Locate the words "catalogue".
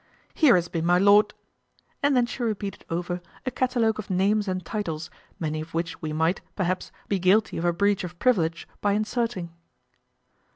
3.51-3.99